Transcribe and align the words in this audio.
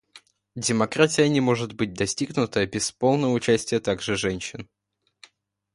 Демократия 0.55 1.29
не 1.29 1.41
может 1.41 1.73
быть 1.73 1.93
достигнута 1.93 2.65
без 2.65 2.91
полного 2.91 3.33
участия 3.33 3.79
также 3.79 4.15
женщин. 4.17 4.67